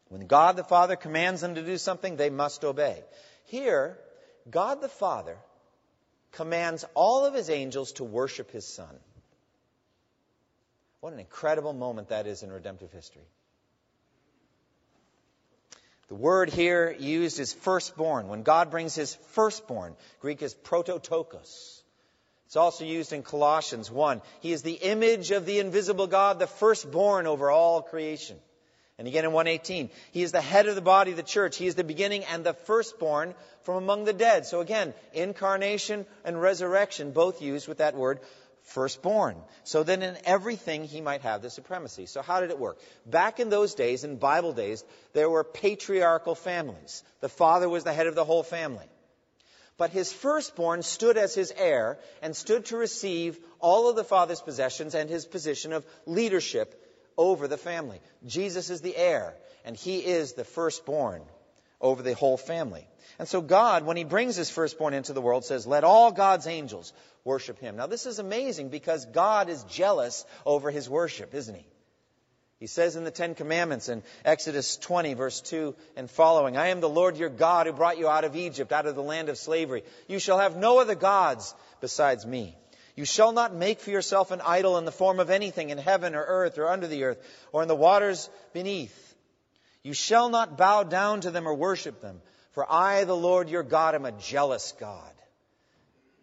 [0.09, 3.05] When God the Father commands them to do something, they must obey.
[3.45, 3.97] Here,
[4.51, 5.37] God the Father
[6.33, 8.99] commands all of his angels to worship his Son.
[11.01, 13.23] What an incredible moment that is in redemptive history.
[16.11, 18.27] The word here used is firstborn.
[18.27, 21.83] When God brings his firstborn, Greek is prototokos.
[22.47, 24.21] It's also used in Colossians 1.
[24.41, 28.37] He is the image of the invisible God, the firstborn over all creation.
[28.99, 31.57] And again in 118, he is the head of the body of the church.
[31.57, 34.47] He is the beginning and the firstborn from among the dead.
[34.47, 38.19] So again, incarnation and resurrection both used with that word
[38.63, 39.37] firstborn.
[39.65, 42.07] So then in everything he might have the supremacy.
[42.07, 42.79] So how did it work?
[43.07, 47.03] Back in those days, in Bible days, there were patriarchal families.
[47.21, 48.87] The father was the head of the whole family.
[49.77, 54.43] But his firstborn stood as his heir and stood to receive all of the father's
[54.43, 56.75] possessions and his position of leadership
[57.17, 58.01] over the family.
[58.27, 61.23] Jesus is the heir, and he is the firstborn
[61.81, 62.87] over the whole family.
[63.19, 66.47] And so God, when he brings his firstborn into the world, says, Let all God's
[66.47, 66.93] angels
[67.25, 67.77] worship him.
[67.77, 71.67] Now, this is amazing because God is jealous over his worship, isn't he?
[72.61, 76.81] He says in the Ten Commandments in Exodus 20, verse 2 and following, I am
[76.81, 79.39] the Lord your God who brought you out of Egypt, out of the land of
[79.39, 79.83] slavery.
[80.09, 82.55] You shall have no other gods besides me.
[82.97, 86.15] You shall not make for yourself an idol in the form of anything in heaven
[86.15, 87.19] or earth or under the earth
[87.51, 89.10] or in the waters beneath.
[89.83, 92.21] You shall not bow down to them or worship them,
[92.53, 95.13] for I, the Lord your God, am a jealous God.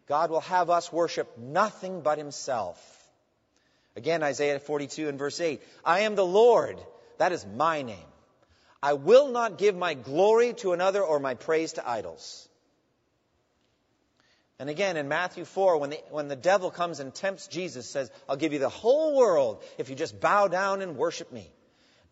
[0.08, 2.80] God will have us worship nothing but himself.
[3.96, 5.62] Again, Isaiah 42 and verse 8.
[5.84, 6.80] I am the Lord.
[7.17, 8.06] That is my name.
[8.82, 12.48] I will not give my glory to another or my praise to idols.
[14.60, 18.12] And again, in Matthew 4, when the, when the devil comes and tempts Jesus, says,
[18.30, 21.52] I'll give you the whole world if you just bow down and worship me.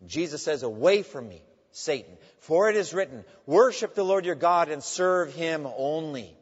[0.04, 2.16] Jesus says, Away from me, Satan.
[2.40, 6.36] For it is written, Worship the Lord your God and serve him only.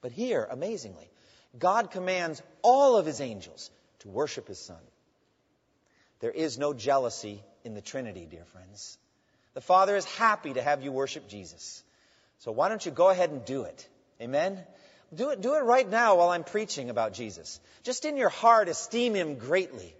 [0.00, 1.10] But here, amazingly,
[1.58, 4.80] God commands all of his angels to worship his son.
[6.20, 8.98] There is no jealousy in the Trinity, dear friends.
[9.54, 11.82] The Father is happy to have you worship Jesus.
[12.38, 13.88] So why don't you go ahead and do it?
[14.20, 14.62] Amen?
[15.12, 17.60] Do it, do it right now while I'm preaching about Jesus.
[17.82, 19.94] Just in your heart, esteem him greatly.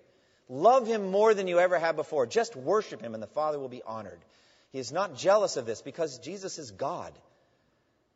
[0.51, 2.27] Love him more than you ever have before.
[2.27, 4.19] Just worship him and the Father will be honored.
[4.73, 7.13] He is not jealous of this because Jesus is God.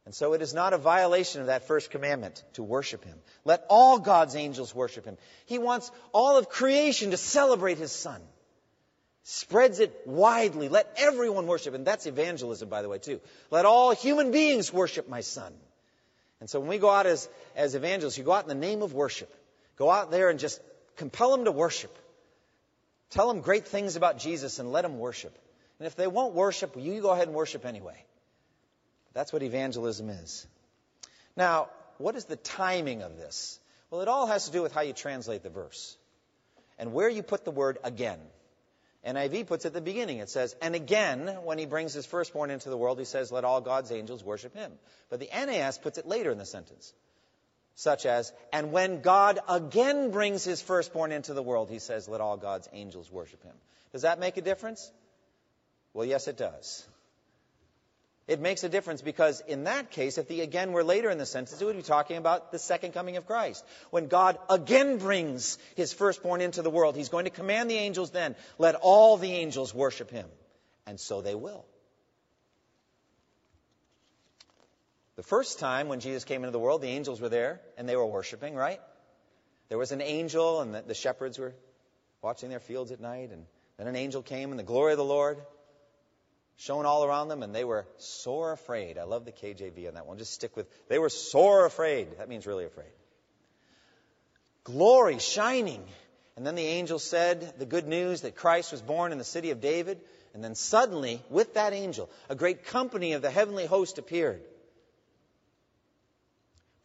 [0.05, 3.17] And so it is not a violation of that first commandment to worship him.
[3.45, 5.17] Let all God's angels worship him.
[5.47, 8.21] He wants all of creation to celebrate his son.
[9.23, 10.69] Spreads it widely.
[10.69, 11.73] Let everyone worship.
[11.73, 13.21] And that's evangelism, by the way, too.
[13.51, 15.55] Let all human beings worship my son.
[16.41, 18.83] And so when we go out as, as evangelists, you go out in the name
[18.83, 19.33] of worship.
[19.77, 20.61] Go out there and just
[20.97, 21.97] compel them to worship.
[23.15, 25.39] Tell them great things about Jesus and let them worship.
[25.79, 27.97] And if they won't worship, you go ahead and worship anyway.
[29.13, 30.45] That's what evangelism is.
[31.37, 33.61] Now, what is the timing of this?
[33.89, 35.97] Well, it all has to do with how you translate the verse
[36.77, 38.19] and where you put the word again.
[39.07, 40.19] NIV puts it at the beginning.
[40.19, 43.45] It says, and again, when he brings his firstborn into the world, he says, let
[43.45, 44.73] all God's angels worship him.
[45.09, 46.93] But the NAS puts it later in the sentence
[47.75, 52.21] such as, and when God again brings his firstborn into the world, he says, let
[52.21, 53.55] all God's angels worship him.
[53.93, 54.91] Does that make a difference?
[55.93, 56.87] Well, yes, it does.
[58.27, 61.27] It makes a difference because in that case, if the again were later in the
[61.27, 63.63] sentence, it would be talking about the second coming of Christ.
[63.91, 68.13] When God again brings his firstborn into the world, he's going to command the angels
[68.13, 70.27] then, let all the angels worship him.
[70.87, 71.67] And so they will.
[75.17, 77.97] The first time when Jesus came into the world, the angels were there and they
[77.97, 78.81] were worshiping, right?
[79.69, 81.55] There was an angel and the, the shepherds were
[82.21, 83.47] watching their fields at night and
[83.77, 85.39] then an angel came and the glory of the Lord
[86.57, 88.99] shone all around them and they were sore afraid.
[88.99, 90.19] I love the KJV on that one.
[90.19, 92.19] Just stick with, they were sore afraid.
[92.19, 92.93] That means really afraid.
[94.65, 95.85] Glory shining.
[96.37, 99.51] And then the angel said the good news that Christ was born in the city
[99.51, 100.01] of David.
[100.33, 104.43] And then suddenly, with that angel, a great company of the heavenly host appeared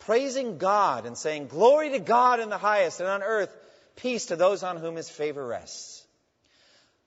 [0.09, 3.55] praising God and saying, Glory to God in the highest, and on earth,
[3.95, 6.03] peace to those on whom his favor rests.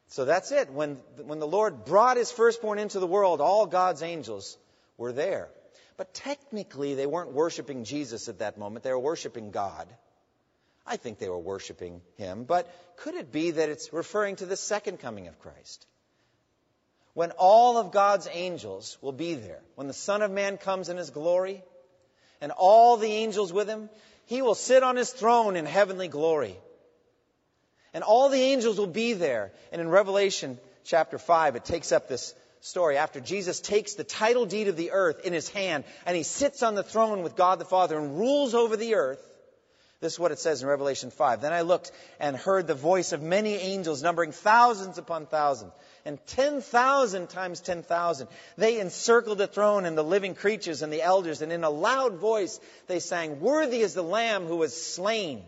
[0.06, 0.70] So that's it.
[0.70, 4.56] When, when the Lord brought his firstborn into the world, all God's angels
[4.98, 5.48] were there.
[5.96, 8.84] But technically, they weren't worshiping Jesus at that moment.
[8.84, 9.88] They were worshiping God.
[10.86, 12.44] I think they were worshiping him.
[12.44, 15.88] But could it be that it's referring to the second coming of Christ?
[17.14, 20.96] When all of God's angels will be there, when the Son of Man comes in
[20.96, 21.64] his glory,
[22.42, 23.88] and all the angels with him.
[24.26, 26.56] He will sit on his throne in heavenly glory.
[27.94, 29.52] And all the angels will be there.
[29.70, 34.46] And in Revelation chapter 5, it takes up this story after Jesus takes the title
[34.46, 37.58] deed of the earth in his hand and he sits on the throne with God
[37.58, 39.20] the Father and rules over the earth.
[40.00, 41.40] This is what it says in Revelation 5.
[41.40, 45.72] Then I looked and heard the voice of many angels, numbering thousands upon thousands,
[46.04, 48.28] and 10,000 times 10,000.
[48.56, 52.16] They encircled the throne and the living creatures and the elders, and in a loud
[52.16, 55.42] voice they sang, Worthy is the Lamb who was slain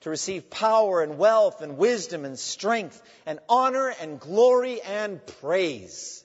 [0.00, 6.24] to receive power and wealth and wisdom and strength and honor and glory and praise.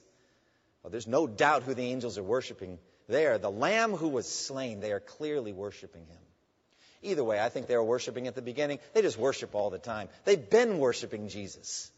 [0.83, 3.37] Well, there's no doubt who the angels are worshiping there.
[3.37, 6.17] The Lamb who was slain, they are clearly worshiping him.
[7.03, 8.79] Either way, I think they were worshiping at the beginning.
[8.93, 10.09] They just worship all the time.
[10.23, 11.91] They've been worshiping Jesus.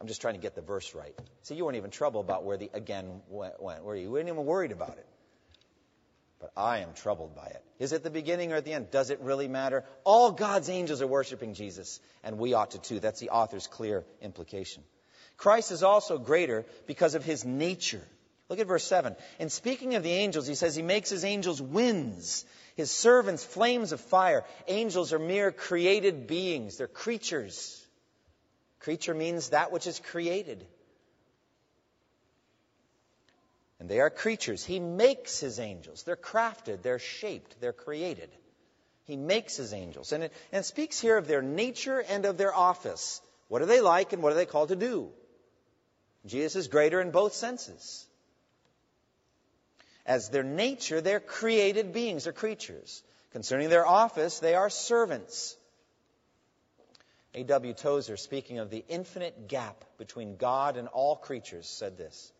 [0.00, 1.14] I'm just trying to get the verse right.
[1.42, 4.02] See, you weren't even troubled about where the again went, were you?
[4.02, 5.06] You weren't even worried about it.
[6.40, 7.64] But I am troubled by it.
[7.78, 8.90] Is it the beginning or at the end?
[8.90, 9.84] Does it really matter?
[10.04, 13.00] All God's angels are worshiping Jesus, and we ought to too.
[13.00, 14.82] That's the author's clear implication.
[15.36, 18.02] Christ is also greater because of his nature.
[18.48, 19.16] Look at verse 7.
[19.38, 22.44] In speaking of the angels, he says he makes his angels winds,
[22.76, 24.44] his servants flames of fire.
[24.68, 27.83] Angels are mere created beings, they're creatures.
[28.84, 30.62] Creature means that which is created.
[33.80, 34.62] And they are creatures.
[34.62, 36.02] He makes his angels.
[36.02, 38.28] They're crafted, they're shaped, they're created.
[39.04, 40.12] He makes his angels.
[40.12, 43.22] And it, and it speaks here of their nature and of their office.
[43.48, 45.08] What are they like and what are they called to do?
[46.26, 48.04] Jesus is greater in both senses.
[50.04, 53.02] As their nature, they're created beings, they're creatures.
[53.32, 55.56] Concerning their office, they are servants.
[57.34, 57.74] A.W.
[57.74, 62.32] Tozer, speaking of the infinite gap between God and all creatures, said this.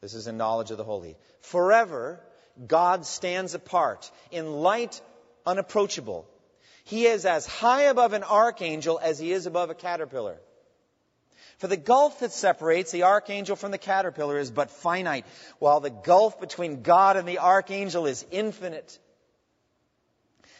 [0.00, 1.16] This is in knowledge of the holy.
[1.40, 2.20] Forever,
[2.66, 5.00] God stands apart, in light
[5.46, 6.28] unapproachable.
[6.84, 10.38] He is as high above an archangel as he is above a caterpillar.
[11.58, 15.26] For the gulf that separates the archangel from the caterpillar is but finite,
[15.58, 18.98] while the gulf between God and the archangel is infinite.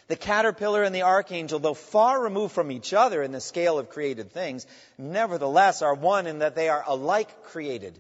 [0.09, 3.91] The caterpillar and the archangel, though far removed from each other in the scale of
[3.91, 4.67] created things,
[4.97, 7.99] nevertheless are one in that they are alike created.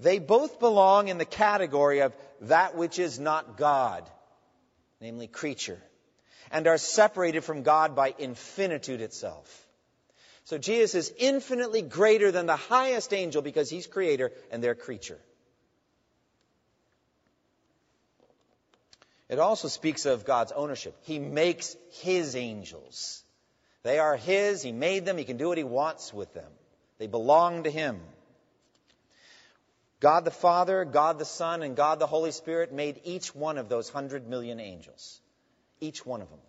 [0.00, 4.08] They both belong in the category of that which is not God,
[5.00, 5.80] namely creature,
[6.50, 9.66] and are separated from God by infinitude itself.
[10.44, 15.20] So Jesus is infinitely greater than the highest angel because he's creator and they're creature.
[19.32, 20.94] It also speaks of God's ownership.
[21.04, 23.24] He makes his angels.
[23.82, 24.60] They are his.
[24.60, 25.16] He made them.
[25.16, 26.52] He can do what he wants with them.
[26.98, 27.98] They belong to him.
[30.00, 33.70] God the Father, God the Son, and God the Holy Spirit made each one of
[33.70, 35.18] those hundred million angels.
[35.80, 36.40] Each one of them.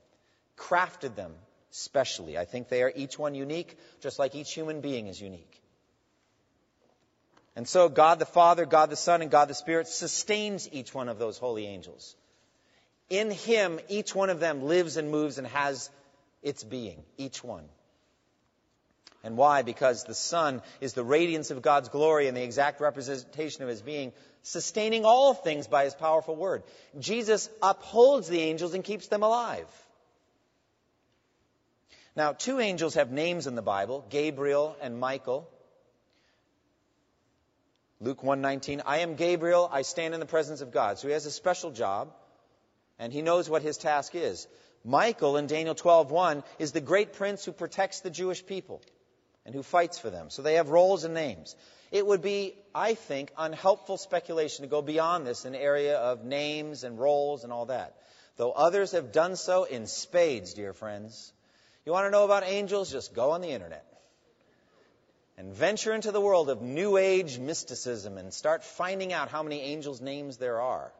[0.57, 1.35] Crafted them
[1.69, 2.37] specially.
[2.37, 5.61] I think they are each one unique, just like each human being is unique.
[7.55, 11.07] And so God the Father, God the Son, and God the Spirit sustains each one
[11.07, 12.17] of those holy angels.
[13.13, 15.91] In Him, each one of them lives and moves and has
[16.41, 17.65] its being, each one.
[19.23, 19.61] And why?
[19.61, 23.83] Because the Son is the radiance of God's glory and the exact representation of His
[23.83, 26.63] being, sustaining all things by His powerful word.
[26.97, 29.67] Jesus upholds the angels and keeps them alive.
[32.15, 35.47] Now, two angels have names in the Bible, Gabriel and Michael.
[38.01, 40.97] Luke 1:19, I am Gabriel, I stand in the presence of God.
[40.97, 42.11] So he has a special job
[42.99, 44.47] and he knows what his task is.
[44.83, 48.81] Michael in Daniel 12:1 is the great prince who protects the Jewish people
[49.45, 50.29] and who fights for them.
[50.29, 51.55] So they have roles and names.
[51.91, 56.25] It would be, I think, unhelpful speculation to go beyond this in the area of
[56.25, 57.95] names and roles and all that.
[58.35, 61.31] Though others have done so in spades, dear friends.
[61.85, 62.91] You want to know about angels?
[62.91, 63.85] Just go on the internet
[65.37, 69.61] and venture into the world of New Age mysticism and start finding out how many
[69.61, 70.91] angels' names there are.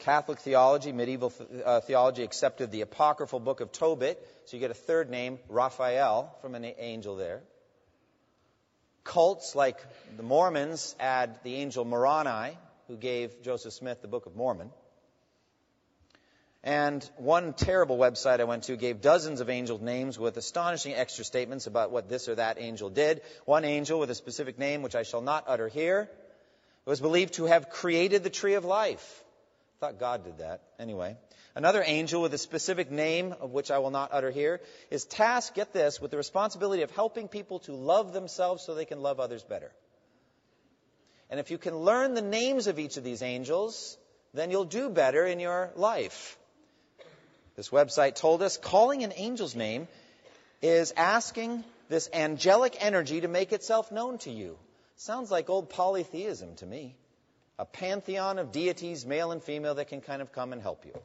[0.00, 1.32] Catholic theology, medieval
[1.64, 6.34] uh, theology accepted the apocryphal book of Tobit, so you get a third name, Raphael,
[6.40, 7.42] from an angel there.
[9.04, 9.78] Cults like
[10.16, 12.56] the Mormons add the angel Moroni,
[12.88, 14.70] who gave Joseph Smith the Book of Mormon.
[16.62, 21.24] And one terrible website I went to gave dozens of angel names with astonishing extra
[21.24, 23.22] statements about what this or that angel did.
[23.44, 26.10] One angel with a specific name, which I shall not utter here,
[26.84, 29.24] was believed to have created the tree of life.
[29.80, 30.60] Thought God did that.
[30.78, 31.16] Anyway.
[31.54, 34.60] Another angel with a specific name, of which I will not utter here,
[34.90, 38.84] is tasked, get this, with the responsibility of helping people to love themselves so they
[38.84, 39.72] can love others better.
[41.28, 43.96] And if you can learn the names of each of these angels,
[44.32, 46.38] then you'll do better in your life.
[47.56, 49.88] This website told us calling an angel's name
[50.62, 54.56] is asking this angelic energy to make itself known to you.
[54.96, 56.94] Sounds like old polytheism to me.
[57.60, 60.98] A pantheon of deities, male and female, that can kind of come and help you.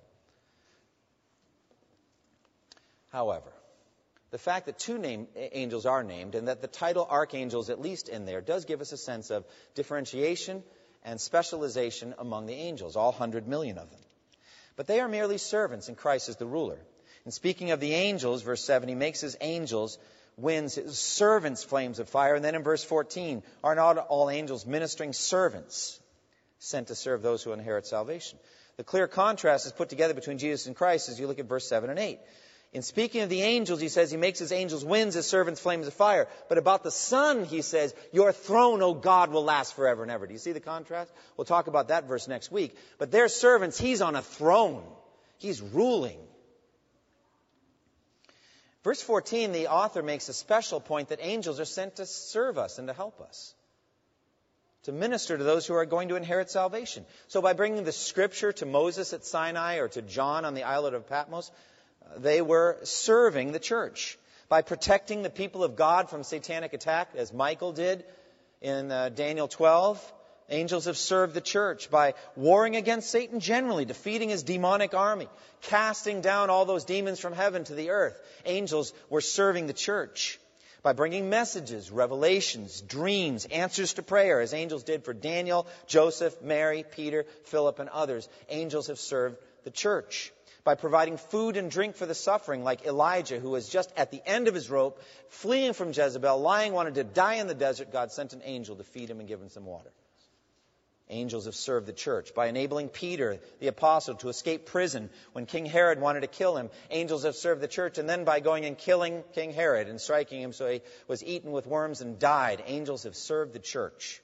[3.11, 3.51] However,
[4.31, 8.07] the fact that two name, angels are named and that the title archangels, at least
[8.07, 9.43] in there, does give us a sense of
[9.75, 10.63] differentiation
[11.03, 13.99] and specialization among the angels, all 100 million of them.
[14.77, 16.79] But they are merely servants, and Christ is the ruler.
[17.25, 19.97] And speaking of the angels, verse 7, he makes his angels
[20.37, 22.35] winds, his servants flames of fire.
[22.35, 25.99] And then in verse 14, are not all angels ministering servants
[26.65, 28.39] sent to serve those who inherit salvation?
[28.77, 31.67] The clear contrast is put together between Jesus and Christ as you look at verse
[31.67, 32.19] 7 and 8.
[32.73, 35.87] In speaking of the angels, he says he makes his angels winds, his servants flames
[35.87, 36.27] of fire.
[36.49, 40.27] But about the Son, he says, Your throne, O God, will last forever and ever.
[40.27, 41.09] Do you see the contrast?
[41.37, 42.75] We'll talk about that verse next week.
[42.97, 44.83] But their servants, he's on a throne.
[45.37, 46.19] He's ruling.
[48.83, 52.77] Verse 14, the author makes a special point that angels are sent to serve us
[52.77, 53.55] and to help us,
[54.85, 57.05] to minister to those who are going to inherit salvation.
[57.27, 60.93] So by bringing the scripture to Moses at Sinai or to John on the islet
[60.93, 61.51] of Patmos,
[62.17, 64.17] they were serving the church.
[64.47, 68.05] By protecting the people of God from satanic attack, as Michael did
[68.61, 70.13] in uh, Daniel 12,
[70.49, 75.27] Angels have served the church by warring against Satan generally, defeating his demonic army,
[75.63, 78.21] casting down all those demons from heaven to the earth.
[78.45, 80.39] Angels were serving the church
[80.85, 86.85] by bringing messages, revelations, dreams, answers to prayer, as angels did for Daniel, Joseph, Mary,
[86.89, 88.29] Peter, Philip, and others.
[88.49, 90.31] Angels have served the church
[90.63, 94.21] by providing food and drink for the suffering, like Elijah, who was just at the
[94.27, 97.91] end of his rope, fleeing from Jezebel, lying, wanted to die in the desert.
[97.91, 99.89] God sent an angel to feed him and give him some water.
[101.09, 105.67] Angels have served the church by enabling Peter, the apostle, to escape prison when King
[105.67, 106.71] Herod wanted to kill him.
[106.89, 110.41] Angels have served the church, and then by going and killing King Herod and striking
[110.41, 112.63] him so he was eaten with worms and died.
[112.65, 114.19] Angels have served the church.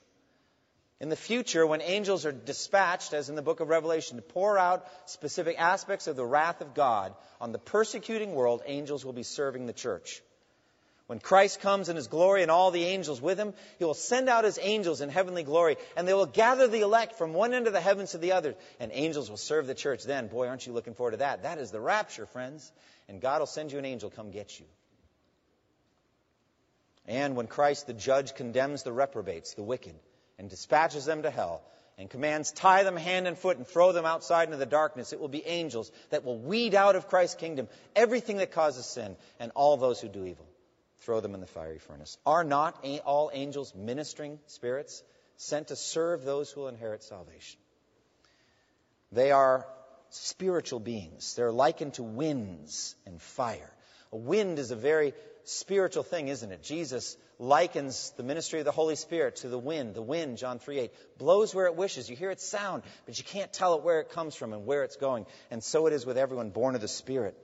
[0.99, 4.57] In the future, when angels are dispatched, as in the book of Revelation, to pour
[4.57, 9.23] out specific aspects of the wrath of God on the persecuting world, angels will be
[9.23, 10.21] serving the church.
[11.07, 14.29] When Christ comes in his glory and all the angels with him, he will send
[14.29, 17.67] out his angels in heavenly glory, and they will gather the elect from one end
[17.67, 20.27] of the heavens to the other, and angels will serve the church then.
[20.27, 21.43] Boy, aren't you looking forward to that?
[21.43, 22.71] That is the rapture, friends.
[23.09, 24.65] And God will send you an angel come get you.
[27.07, 29.95] And when Christ the judge condemns the reprobates, the wicked,
[30.39, 31.61] and dispatches them to hell,
[31.97, 35.19] and commands tie them hand and foot and throw them outside into the darkness, it
[35.19, 39.51] will be angels that will weed out of Christ's kingdom everything that causes sin and
[39.55, 40.47] all those who do evil
[41.01, 42.17] throw them in the fiery furnace.
[42.25, 45.03] Are not all angels ministering spirits
[45.37, 47.59] sent to serve those who will inherit salvation?
[49.11, 49.65] They are
[50.09, 51.35] spiritual beings.
[51.35, 53.71] They're likened to winds and fire.
[54.11, 56.63] A wind is a very spiritual thing, isn't it?
[56.63, 59.95] Jesus likens the ministry of the Holy Spirit to the wind.
[59.95, 62.09] The wind, John 3 8, blows where it wishes.
[62.09, 64.83] You hear its sound, but you can't tell it where it comes from and where
[64.83, 65.25] it's going.
[65.49, 67.35] And so it is with everyone born of the Spirit.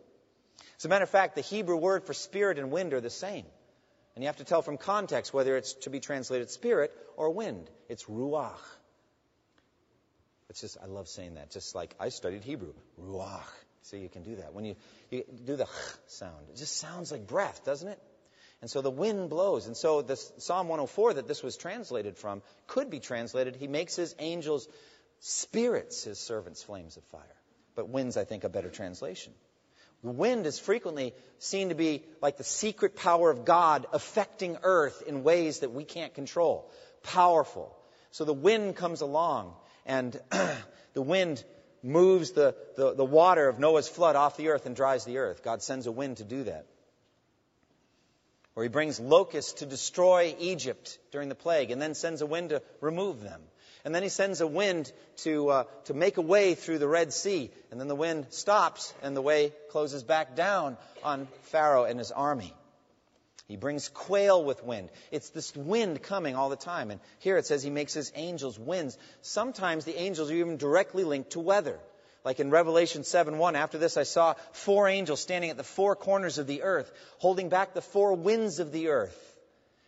[0.78, 3.46] As a matter of fact, the Hebrew word for spirit and wind are the same.
[4.16, 7.70] And you have to tell from context whether it's to be translated spirit or wind.
[7.90, 8.58] It's ruach.
[10.50, 11.52] It's just, I love saying that.
[11.52, 12.74] Just like I studied Hebrew.
[13.00, 13.48] Ruach.
[13.84, 14.54] So you can do that.
[14.54, 14.76] When you,
[15.10, 15.70] you do the ch
[16.08, 18.02] sound, it just sounds like breath, doesn't it?
[18.62, 19.68] And so the wind blows.
[19.68, 23.96] And so this Psalm 104 that this was translated from could be translated, He makes
[23.96, 24.68] His angels
[25.20, 27.22] spirits, His servants flames of fire.
[27.76, 29.34] But wind's, I think, a better translation.
[30.04, 35.04] The wind is frequently seen to be like the secret power of God affecting earth
[35.06, 36.72] in ways that we can't control.
[37.04, 37.76] Powerful.
[38.12, 39.54] So the wind comes along
[39.86, 40.20] and
[40.94, 41.44] the wind
[41.84, 45.44] moves the, the, the, water of Noah's flood off the earth and dries the earth.
[45.44, 46.66] God sends a wind to do that.
[48.56, 52.50] Or he brings locusts to destroy Egypt during the plague and then sends a wind
[52.50, 53.42] to remove them.
[53.88, 57.14] And then he sends a wind to, uh, to make a way through the Red
[57.14, 57.50] Sea.
[57.72, 60.76] And then the wind stops and the way closes back down
[61.06, 62.54] on Pharaoh and his army.
[63.48, 64.90] He brings quail with wind.
[65.10, 66.92] It's this wind coming all the time.
[66.92, 68.98] And here it says he makes his angels winds.
[69.22, 71.80] Sometimes the angels are even directly linked to weather.
[72.26, 75.96] Like in Revelation 7 1, after this I saw four angels standing at the four
[75.96, 79.27] corners of the earth, holding back the four winds of the earth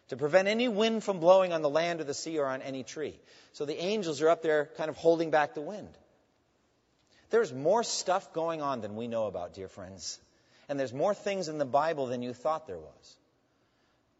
[0.10, 2.84] to prevent any wind from blowing on the land or the sea or on any
[2.84, 3.18] tree.
[3.54, 5.90] So the angels are up there kind of holding back the wind.
[7.30, 10.20] There's more stuff going on than we know about, dear friends.
[10.68, 13.18] And there's more things in the Bible than you thought there was.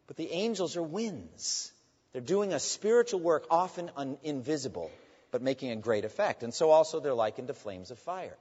[0.06, 1.72] But the angels are winds.
[2.12, 4.90] They're doing a spiritual work, often un- invisible,
[5.30, 6.42] but making a great effect.
[6.42, 8.36] And so also they're likened to flames of fire.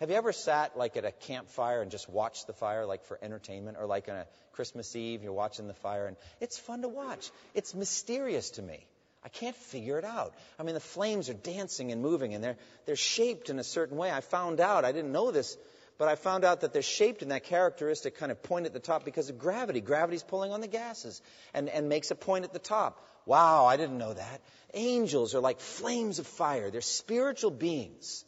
[0.00, 3.18] Have you ever sat like at a campfire and just watched the fire like for
[3.22, 6.88] entertainment or like on a Christmas Eve you're watching the fire and it's fun to
[6.88, 7.30] watch.
[7.54, 8.86] It's mysterious to me.
[9.24, 10.34] I can't figure it out.
[10.56, 13.96] I mean, the flames are dancing and moving, and they're, they're shaped in a certain
[13.96, 14.08] way.
[14.08, 15.56] I found out, I didn't know this,
[15.98, 18.78] but I found out that they're shaped in that characteristic kind of point at the
[18.78, 19.80] top because of gravity.
[19.80, 21.20] Gravity's pulling on the gases
[21.54, 23.04] and, and makes a point at the top.
[23.24, 24.40] Wow, I didn't know that.
[24.74, 28.24] Angels are like flames of fire, they're spiritual beings.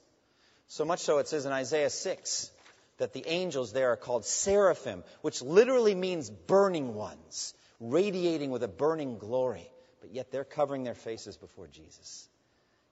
[0.68, 2.50] So much so, it says in Isaiah 6
[2.98, 8.68] that the angels there are called seraphim, which literally means burning ones, radiating with a
[8.68, 9.70] burning glory.
[10.00, 12.28] But yet they're covering their faces before Jesus.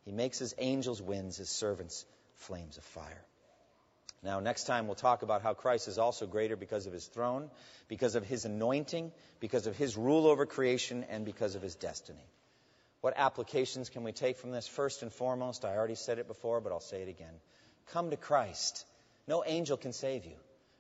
[0.05, 2.07] He makes his angels winds, his servants
[2.37, 3.25] flames of fire.
[4.23, 7.51] Now, next time we'll talk about how Christ is also greater because of his throne,
[7.89, 12.25] because of his anointing, because of his rule over creation, and because of his destiny.
[13.03, 14.67] What applications can we take from this?
[14.67, 17.35] First and foremost, I already said it before, but I'll say it again.
[17.93, 18.85] Come to Christ.
[19.27, 20.37] No angel can save you.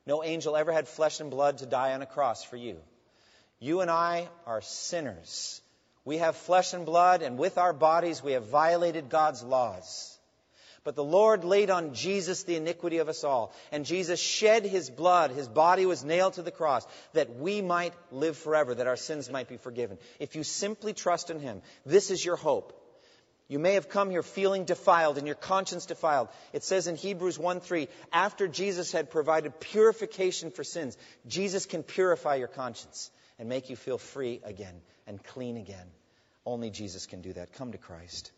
[0.06, 2.78] No angel ever had flesh and blood to die on a cross for you.
[3.58, 5.60] You and I are sinners.
[6.04, 10.16] We have flesh and blood, and with our bodies we have violated God's laws.
[10.84, 13.52] But the Lord laid on Jesus the iniquity of us all.
[13.72, 15.32] And Jesus shed his blood.
[15.32, 19.28] His body was nailed to the cross that we might live forever, that our sins
[19.28, 19.98] might be forgiven.
[20.20, 22.80] If you simply trust in him, this is your hope.
[23.48, 26.28] You may have come here feeling defiled and your conscience defiled.
[26.52, 31.84] It says in Hebrews 1 3, after Jesus had provided purification for sins, Jesus can
[31.84, 34.74] purify your conscience and make you feel free again
[35.06, 35.86] and clean again.
[36.44, 37.52] Only Jesus can do that.
[37.52, 38.32] Come to Christ.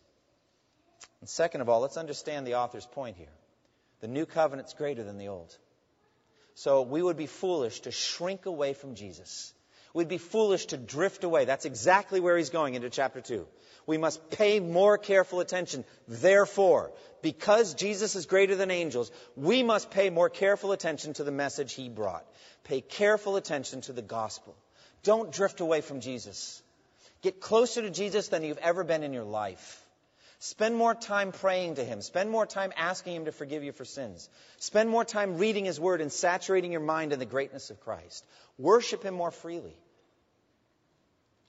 [1.21, 3.33] And second of all, let's understand the author's point here.
[4.01, 5.55] The new covenant's greater than the old.
[6.53, 9.53] So we would be foolish to shrink away from Jesus.
[9.93, 11.45] We'd be foolish to drift away.
[11.45, 13.47] That's exactly where he's going into chapter 2.
[13.87, 15.83] We must pay more careful attention.
[16.07, 21.31] Therefore, because Jesus is greater than angels, we must pay more careful attention to the
[21.31, 22.25] message he brought.
[22.65, 24.55] Pay careful attention to the gospel.
[25.01, 26.61] Don't drift away from Jesus.
[27.21, 29.83] Get closer to Jesus than you've ever been in your life.
[30.39, 32.01] Spend more time praying to Him.
[32.01, 34.29] Spend more time asking Him to forgive you for sins.
[34.57, 38.25] Spend more time reading His Word and saturating your mind in the greatness of Christ.
[38.57, 39.77] Worship Him more freely.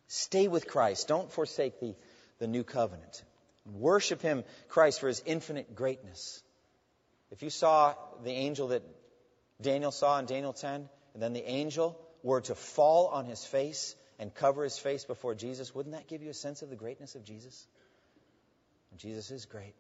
[0.09, 1.07] Stay with Christ.
[1.07, 1.95] Don't forsake the,
[2.41, 3.23] the new covenant.
[3.65, 6.43] Worship Him, Christ, for His infinite greatness.
[7.31, 8.83] If you saw the angel that
[9.61, 13.95] Daniel saw in Daniel 10, and then the angel were to fall on his face
[14.19, 17.15] and cover his face before Jesus, wouldn't that give you a sense of the greatness
[17.15, 17.67] of Jesus?
[18.97, 19.75] Jesus is great.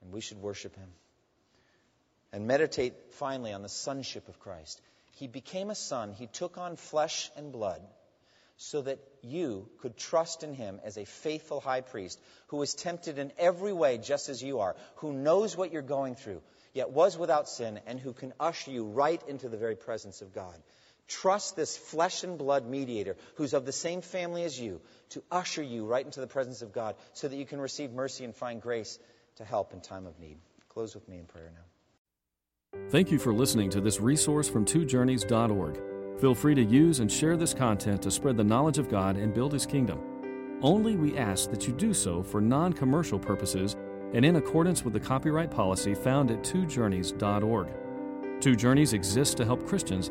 [0.00, 0.88] And we should worship him.
[2.32, 4.80] And meditate finally on the sonship of Christ.
[5.16, 7.82] He became a son, he took on flesh and blood
[8.56, 13.18] so that you could trust in him as a faithful high priest who was tempted
[13.18, 16.40] in every way just as you are, who knows what you're going through,
[16.72, 20.32] yet was without sin, and who can usher you right into the very presence of
[20.32, 20.54] God.
[21.08, 24.80] Trust this flesh and blood mediator who's of the same family as you
[25.10, 28.24] to usher you right into the presence of God so that you can receive mercy
[28.24, 28.98] and find grace
[29.36, 30.38] to help in time of need.
[30.68, 32.80] Close with me in prayer now.
[32.90, 36.20] Thank you for listening to this resource from twojourneys.org.
[36.20, 39.34] Feel free to use and share this content to spread the knowledge of God and
[39.34, 40.00] build His kingdom.
[40.62, 43.76] Only we ask that you do so for non commercial purposes
[44.14, 47.68] and in accordance with the copyright policy found at twojourneys.org.
[48.40, 50.10] Two Journeys exists to help Christians